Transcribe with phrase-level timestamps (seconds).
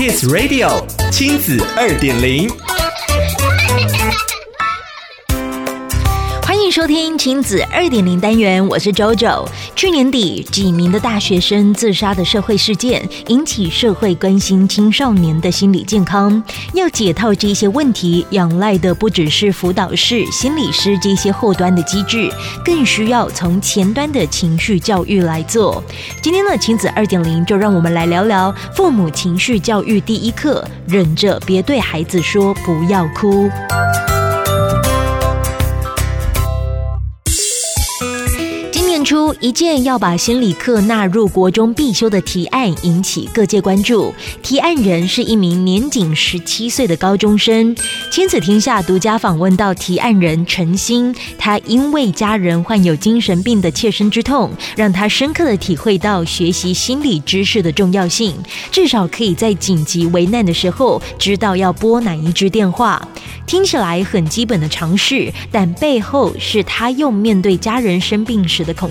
[0.00, 2.79] Kids Radio 亲子二点零。
[6.70, 9.44] 收听亲子二点零单元，我是 JoJo。
[9.74, 16.40] 去年底，几名的大学生自杀的社会事件，引起社会关心青少年的心理健康。
[16.72, 22.30] 要解套这些问题，仰赖的不只是辅导室、心理师这些后端的机制，
[22.64, 25.82] 更需要从前端的情绪教育来做。
[26.22, 33.50] 今天的亲子二点零，就让我们来聊聊父母情绪教育第一课：忍着别对孩子说不要哭。
[39.10, 44.14] 出一件要把心理课纳入国中必修的提案，引起各界关注。
[44.40, 47.74] 提案人是一名年仅十七岁的高中生。
[48.08, 58.36] 亲子天下独家访问到提案人陈鑫，他因为家人患有精神病的切身之痛，让他深刻的体会到学习心理知识的重要性。
[58.70, 63.08] 至少可以在紧急危难的时候，知道要拨哪一支电话。
[63.44, 68.88] 听起来很基本的常识，但背后是他用面对家人生病时的恐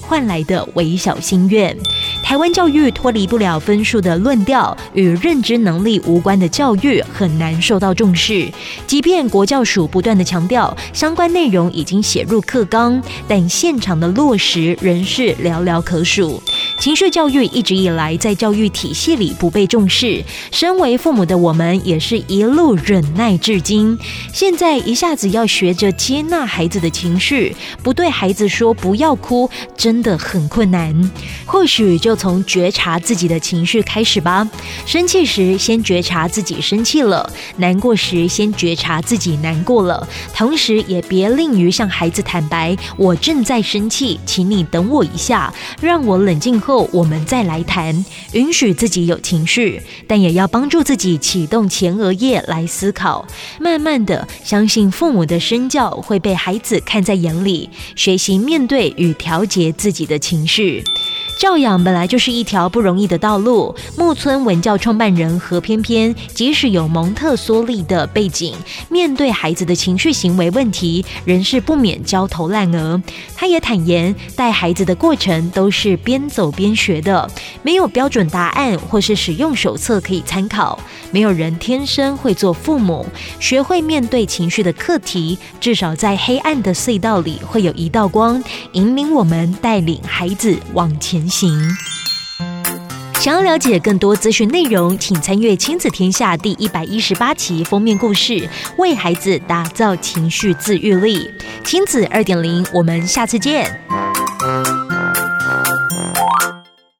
[0.00, 1.76] 换来的微小心愿。
[2.22, 8.48] 台湾教育脱离不了分数的论调，与认知能力无关的教育很难受到重视。
[8.86, 16.42] 即便国教署不断的强调相关内容已经写入课纲，但现场的落实仍是寥寥可数。
[16.78, 23.98] 情绪教育一直以来在教育体系里不被重视，身为父母的我们也是一路忍耐至今。
[24.32, 31.10] 现在一下子要学着接纳孩子的情绪，不对孩子说不要哭，哭真的很困难。
[31.46, 34.48] 或许就从觉察自己的情绪开始吧。
[34.84, 47.92] 生气时先觉察自己生气了，难过时先觉察自己难过了，同时也别吝于向孩子坦白：“我正在生气，请你等我一下，让我冷静后。”后我们再来谈，
[48.32, 53.26] 允许自己有情绪，但也要帮助自己启动前额叶来思考。
[53.60, 60.82] 慢慢的，相信父母的身教会被孩子看在眼里，学习面对与调节自己的情绪。
[61.42, 63.74] 教养本来就是一条不容易的道路。
[63.98, 68.54] 木村文教创办人何翩翩，即使有蒙特梭利的背景，
[68.88, 73.02] 面对孩子的情绪行为问题，仍是不免焦头烂额。
[73.34, 77.28] 他也坦言，带孩子的过程都是边走边学的，
[77.64, 80.78] 没有标准答案或是使用手册可以参考。
[81.10, 83.04] 没有人天生会做父母，
[83.40, 88.40] 学会面对情绪的课题，至少在黑暗的隧道里会有一道光，
[88.74, 91.58] 引领我们带领孩子往前行。
[93.14, 101.30] 想要了解更多资讯内容，请参阅《亲子天下》第一百一十八期封面故事：为孩子打造情绪自愈力。
[101.64, 103.80] 亲子二点零，我们下次见。